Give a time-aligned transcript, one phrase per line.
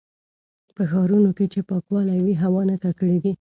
[0.75, 3.29] په ښارونو کې چې پاکوالی وي، هوا نه ککړېږي.